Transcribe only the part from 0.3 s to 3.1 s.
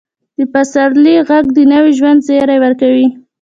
د پسرلي ږغ د نوي ژوند زیری ورکوي.